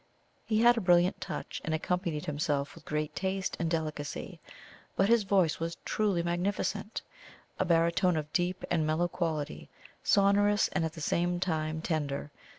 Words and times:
He 0.47 0.59
had 0.61 0.77
a 0.77 0.81
brilliant 0.81 1.21
touch, 1.21 1.61
and 1.63 1.75
accompanied 1.75 2.25
himself 2.25 2.73
with 2.73 2.85
great 2.85 3.15
taste 3.15 3.55
and 3.59 3.69
delicacy; 3.69 4.39
but 4.95 5.09
his 5.09 5.21
voice 5.21 5.59
was 5.59 5.77
truly 5.85 6.23
magnificent 6.23 7.03
a 7.59 7.65
baritone 7.65 8.17
of 8.17 8.33
deep 8.33 8.63
and 8.71 8.83
mellow 8.87 9.07
quality, 9.07 9.69
sonorous, 10.03 10.69
and 10.69 10.83
at 10.83 10.93
the 10.93 11.01
same 11.01 11.39
time 11.39 11.83
tender. 11.83 12.31